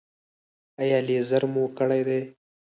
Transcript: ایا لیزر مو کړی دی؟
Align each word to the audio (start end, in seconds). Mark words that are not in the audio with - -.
ایا 0.81 0.99
لیزر 1.07 1.43
مو 1.53 1.63
کړی 1.77 2.01
دی؟ 2.07 2.21